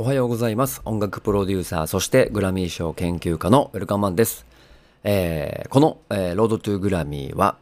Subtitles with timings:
[0.00, 0.80] おはようございます。
[0.84, 4.46] 音楽プロデューサー、そしてグラミー賞研究家のウェルカムマンです。
[5.02, 7.56] えー、この、えー、ロードトゥーグラミーは、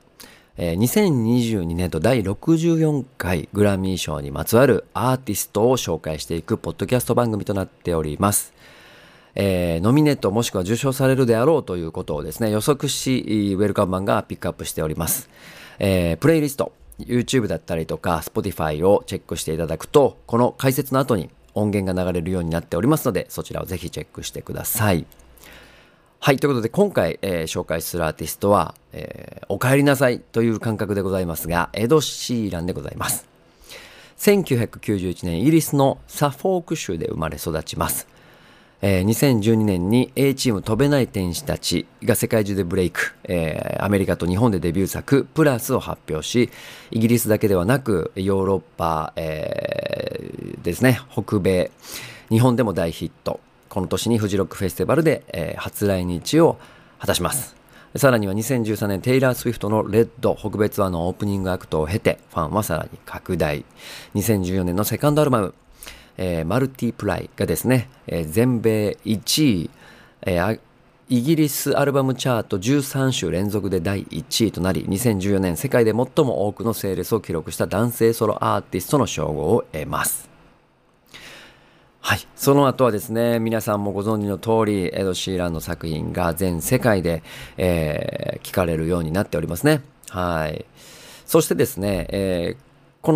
[0.59, 8.53] えー、2022年度第64回グラミー賞にまつわるアーティストを紹介していくポッドキャスト番組となっております。
[9.34, 15.30] えー、ノミネートもしくは受賞されるであろうということをですね、予測し、ウェルカムマンがピックアップしております。
[15.79, 25.06] えー、プレイリスト、YouTube だったりとか Spotify をチェックしていただくと、この解説の後に音源が流れるようになっておりますので、そちらをぜひチェックしてください。
[26.20, 33.27] はい、ということで今回、えー、紹介するアーティストは、えー、お帰りなさいという感覚でございますが、エド・シーランでございます。
[34.19, 38.09] 1991年イギリスのサフォーク州で生まれ育ちます。
[38.82, 46.51] えー、2012年に A チーム飛べない天使たちが世界中でブレイク、えー、アメリカと日本でデビュー作プラスを発表し、
[46.91, 50.05] イギリスだけではなくヨーロッパ、えー、
[50.66, 51.70] ですね、北米、
[52.29, 53.41] 日本でも大ヒット。
[53.69, 56.59] この年にフジロックフェスティバルで、えー、初来日を
[56.99, 57.57] 果たします。
[57.95, 63.65] さらには2013年テイラー・スウィフトのレッド北米ツアーのオープニングアクトを経てファンはさらに拡大。
[64.15, 65.55] 2014年のセカンドアルバム
[66.19, 69.71] えー、 Multiply がですね、えー、全米1位、
[70.22, 70.60] えー、
[71.09, 80.35] イギリスアルバムチャート13週連続で第1位となり、2014年世界で最も多くのセールスを記録した男性ソロアーティストの称号を得ます。
[82.06, 82.21] はい。
[82.37, 87.25] その後はですね、皆さんもご存知の通り、エド・シーランの作品が全世界で、
[87.56, 89.82] えー、聞かれるようになっておりますね。
[90.10, 90.65] はい。
[91.27, 92.56] そしてですね、えー、
[93.03, 93.12] こ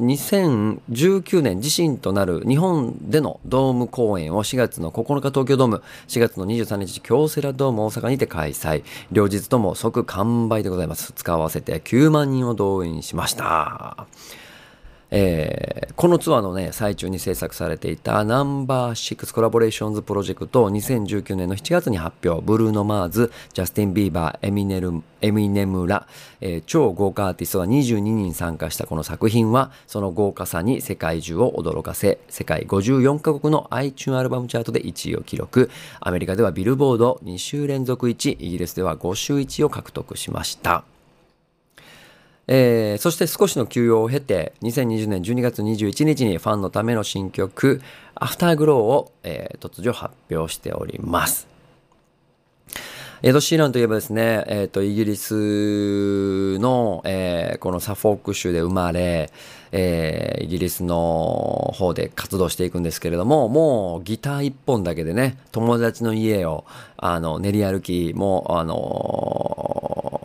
[0.00, 8.84] の2019年自身となる日本でのドーム公演を4月の9日東京ドーム、4月の23日京セラドーム大阪にて開催。
[9.10, 11.12] 両日とも即完売でございます。
[11.12, 14.06] 2日合わせて9万人を動員しました。
[15.14, 22.42] えー、このツアーのね、最中に制作されていた No.6 Collaborations Project を2019年の7月に発表。
[22.42, 26.06] ブルーノ・マーズ、ジャスティン・ビーバー、エミネルエミネムら、
[26.40, 35.68] えー、超豪華アーティストが22人参加したこの作品は、その豪華さに世界中を驚かせ、世界54カ国の iTunes アルバムチャートで1位を記録。
[36.00, 40.84] アメリカではビルボード2週連続1位、イギリスでは5週1位を獲得しました。
[42.48, 47.80] えー、そして少しの休養を経て、2020年12月21日にファンのための新曲、
[48.14, 51.52] アフターグローを、えー、突如発表しております。
[53.24, 59.30] エド・シーランといえばですね、えっ、ー、と、イギリスの、えー、このサフォーク州で生まれ、
[59.70, 66.64] えー、イギリスの方で活動していくんですけれども、もうギター一本だけでね、友達の家を、
[66.96, 69.51] あの、練り歩き、もう、あの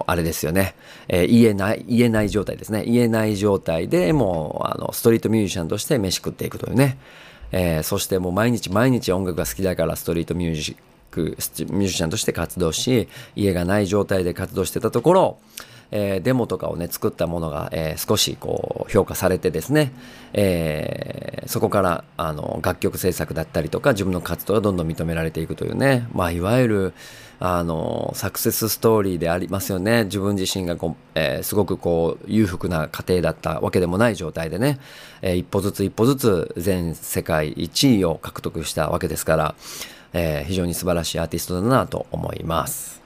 [0.08, 0.74] あれですよね、
[1.08, 2.84] えー、言えない、言えない状態ですね。
[2.86, 6.98] 言えない状態でもう、あの、ストリートミュージシャンとして飯食っていくというね。
[7.52, 10.78] えー、そしてもう毎日毎日音楽が好きだからストリートミュージ
[11.12, 15.38] クミュージシャンとして活動し家がない状態で活動してたところ、
[15.92, 19.94] えー、デモとかをね作ったものが、えー、少しこう評価されてですね、
[20.34, 26.94] えー、そこからあの楽曲制作だったりとか自分の活動がどんどん認められていくというね、まあ、いわゆる
[27.40, 34.80] あのサクセスストーリーでありますよね自分自身がこう、えー、すごくこう裕福な家庭だったわけでもない状態でね、
[35.22, 39.56] えー、一歩ずつ一歩ずつ全世界1位を獲得したわけですから
[40.14, 43.02] えー、非常に素晴らしいアーティストだなと思います。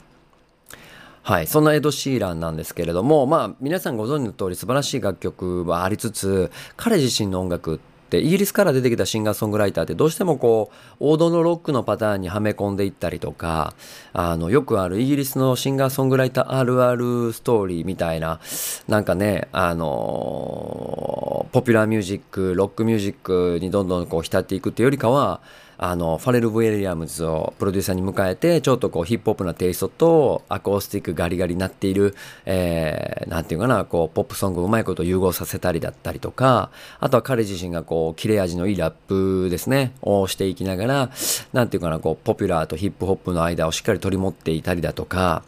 [1.24, 1.48] はい。
[1.48, 13.74] そんなエド・シーランなんですけれども、まあ、皆さんご存知の通り素晴らしい楽曲はありつつ、彼自身の音楽ってってイギリスから出てきたシンガーソングライターってどうしてもこう、王道のロックのパターンにはめ込んでいったりとか、
[14.12, 18.42] あの、よくあるイギリスのシンガーソングライターあるあるストーリーみたいな、
[18.90, 25.40] なんかね、あのポピュラーミュージック、ロックミュージックにどんどんこう浸っていくっていうよりかは、
[25.84, 32.14] あの、ファレル・ウィリアムズをプロデューサーに迎えて、ちょっとこうヒップホップなテイストとアコースティックガリガリになっている、
[32.46, 36.70] えー、なんていうかな、こう、ポップソングをうまいこと融合させたりだったりとか、
[37.00, 41.10] あとは彼自身がこう、切れ味のいいラップですね、をしていきながら、
[41.52, 45.42] なんていうかな、こう、ポピュラーとヒップホップの間をしっかり取り持っていたりだとか、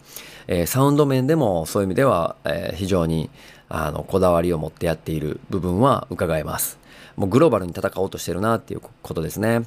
[0.48, 3.30] えー、サウンド面でもそういう意味では、えー、非常に
[3.70, 6.80] あのこだわりを持ってやっている部分は伺えます。
[7.16, 9.64] もうグローバルに戦おうとしてるなっていうことですね。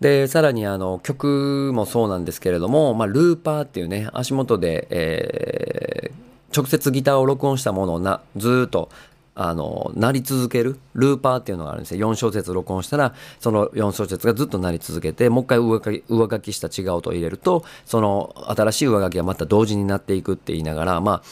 [0.00, 8.90] で、さらにあの曲もそうなんですけれども、まあ、ルーパーっていうね、足元で、えー、直接ギターを録音したものをなずっと
[9.34, 12.10] あの鳴り続けるルーパーっていうのがあるんですよ。
[12.10, 21.22] 4小節録音したらその4小節がずっと鳴り続けてもう一回上書き上書きした違う音を入れるとその新しい上書きがまた同時になっていくって言いながらまあ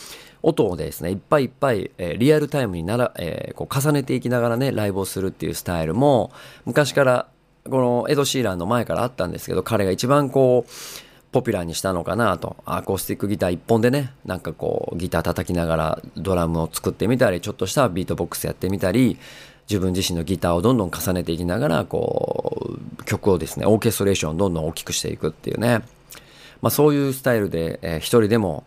[0.43, 6.31] 音をですねいっぱいいっぱい、えー、リアルタイムになら、えー、こう重ねていきながらねライブをするっていうスタイルも
[6.65, 7.29] 昔から
[7.69, 10.71] このエド・シーランの前からあったんですけど彼が一番こう
[11.31, 19.19] ポピュラーにしたのかなとアコースティックギター1本でねなんかこうギター叩きながらドラムを作ってみたりちょっとしたビートボックスやってみたり
[19.69, 25.81] 自分自身のギターをどんどん重ねていきながらこう曲をですねオーケストレーションをどんどん大きくしていくっていうね、
[26.63, 28.65] まあ、そういうスタイルで、えー、一人でも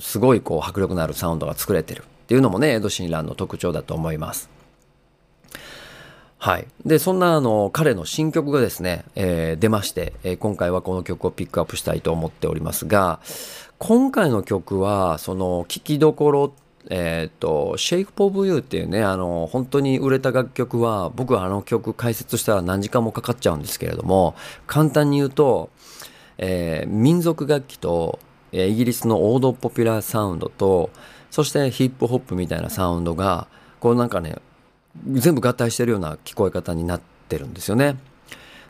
[0.00, 4.59] すごいこう迫力のあるサウンドが作れてるっていうのもねエド・シンランの特徴だと思います。
[6.42, 6.66] はい。
[6.86, 13.20] で、そんなあの彼の新曲がですね、えー、出まして、えー、今回はこの曲をピックアップしたいと思っておりますが、
[13.76, 16.54] 今回の曲は、その聴きどころ、
[16.88, 24.34] えっ、ー、と、Shape of You っていうね、あの、本当に売れた楽曲は、僕はあの曲解説したら何時間もかかっちゃうんですけれども、
[24.66, 25.68] 簡単に言うと、
[26.38, 28.18] え民族楽器と、
[28.52, 30.88] えイギリスのオードポピュラーサウンドと、
[31.30, 33.46] そしてヒップホップみたいなサウンドが、
[33.78, 34.36] こうなんかね、
[35.06, 37.96] 全部合体してるような聞こえ方になってるんですよね。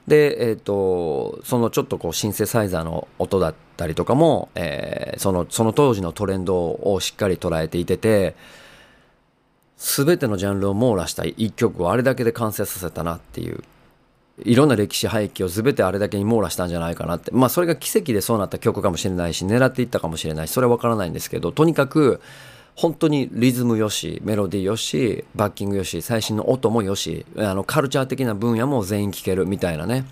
[0.07, 8.35] で、えーと、そのちょっとこうシンセサイザーの音だったりとかも、えー、そのその当時のトレンドをしっかり捉えていてて
[9.77, 13.63] 全てのジャンルを網羅した一曲をあれだけで完成させたなっていう
[14.45, 22.21] いろんな歴史背景を全てあれだけに網羅したんじゃないかなってまあそれが奇跡でそうなった曲かもしれないし狙っていったかもしれないしそれは分からないんですけどとにかく
[22.75, 30.05] 本当にリズムよしメロディーよしバッキングよし最新の音もよしあのカルチャー的な分野も全員聴けるみたいなね。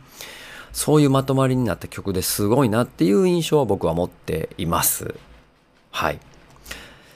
[0.72, 5.14] そういうまとまりになった曲ですごいなっていう印象を僕は持っています。
[5.90, 6.20] はい。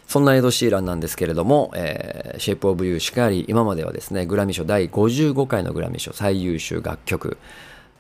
[0.09, 7.39] そんなエド・シーランなんですけれども、えー、 Shape of You しかり今まではですねグラミー賞第55回のグラミー賞最優秀楽曲。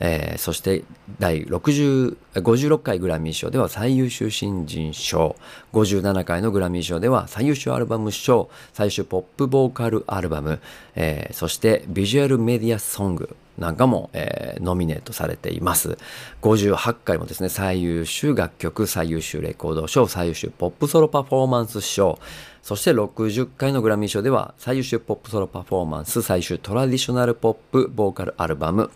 [0.05, 0.83] えー、そして
[1.21, 5.37] 第60 56回グラミー賞では最優秀新人賞。
[5.73, 8.51] 57回のグラミー賞では最優秀アルバム賞。
[8.73, 10.61] 最終ポップボーカルアルバム、
[10.97, 15.97] えー、そしてビジュアルメディアソングなんかも、えー、ノミネートされています。
[16.43, 22.19] 58回もですね最優秀楽曲最優秀レコード賞最優秀ポップソロパフォーマンス賞。
[22.61, 28.91] そして60回のグラミー賞では最優秀ポップソロパフォーマンス最優秀トラディショナルポップボーカルアルバム。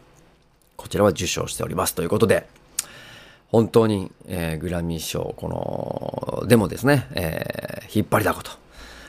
[0.77, 2.47] こちらは受賞しておりますということで、
[3.51, 5.49] 本当に、えー、グラミー賞、こ
[6.41, 8.51] の、でもですね、えー、引っ張りだこと、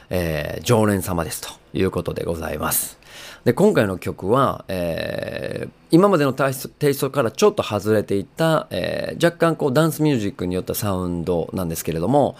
[0.10, 2.98] えー、常連様ですということでございます。
[3.46, 12.36] で、今回の曲は、えー、今までのテイストからちょっと外れていた、えー、若干こうダンスミュージックによったサウンドなんですけれども、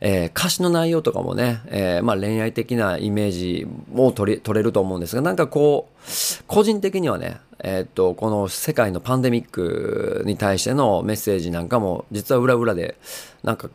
[0.00, 12.96] えー、歌詞の内容とかもね、えー、まあ、恋愛的なイメージも取れると思うんですがなんかこう個人的にはね、え、っとこの世界のパンデミックに対してのメッセージなんかも実は裏裏で
[13.42, 13.68] なんか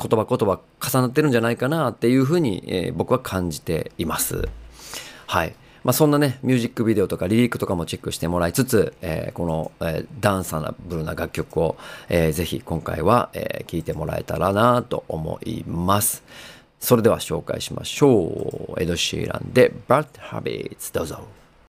[0.00, 4.48] 言葉言葉重なってるんじゃないかなっていうふうに、えー、僕は感じています。
[5.26, 5.54] はい。
[5.84, 11.76] まあ、そんなね、ミュージックビデオとかリリックとかもチェックしてもらいつつ、えー、この、えー、ダンサーブルな楽曲を、
[12.08, 16.22] えー、ぜひ今回は、えー、聴いてもらえたらなと思います。
[16.80, 18.82] それでは紹介しましょう。
[18.82, 21.26] エド・シーランで Bad Habits どうぞ。